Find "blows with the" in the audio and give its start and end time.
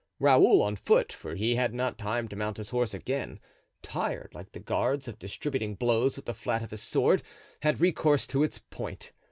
5.75-6.33